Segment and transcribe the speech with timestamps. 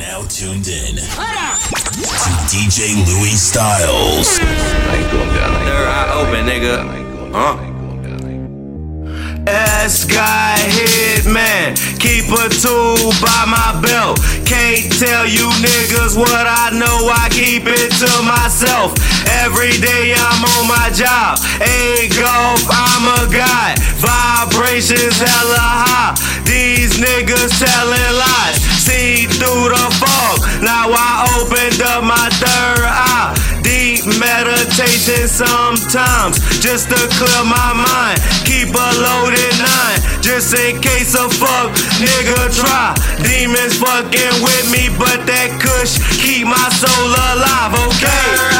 [0.00, 1.04] now tuned in to
[2.48, 4.40] DJ Louis Styles.
[4.40, 5.52] I ain't going down.
[5.52, 6.74] I ain't Third eye I open, nigga.
[6.80, 7.52] going I ain't going down, Huh?
[7.52, 9.48] I ain't going down, I ain't-
[9.84, 14.18] S guy hit man, keep a tool by my belt.
[14.48, 18.96] Can't tell you niggas what I know, I keep it to myself.
[19.44, 21.38] Every day I'm on my job.
[21.60, 23.76] A.Goff, I'm a guy.
[24.00, 26.14] Vibrations hella high.
[26.44, 28.29] These niggas telling lies.
[30.70, 33.34] Now I opened up my third eye.
[33.60, 38.22] Deep meditation sometimes just to clear my mind.
[38.46, 42.94] Keep a loaded nine just in case a fuck nigga try.
[43.26, 47.74] Demons fucking with me, but that kush keep my soul alive.
[47.90, 48.59] Okay.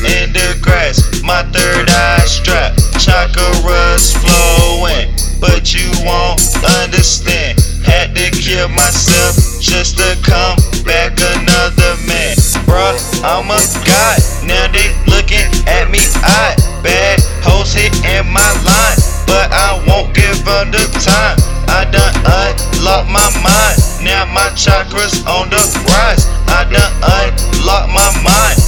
[0.00, 1.22] In the grass.
[1.22, 2.74] My third eye strap.
[2.98, 6.40] Chakras flowing, but you won't
[6.82, 7.60] understand.
[7.84, 12.34] Had to kill myself just to come back another man.
[12.66, 14.18] Bruh, I'm a god.
[14.42, 16.58] Now they looking at me odd.
[16.82, 21.38] Bad hoes hitting my line, but I won't give them the time.
[21.68, 23.78] I done unlocked my mind.
[24.02, 26.26] Now my chakras on the rise.
[26.48, 28.63] I done unlocked my mind.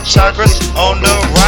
[0.00, 1.41] Chakras on the rise.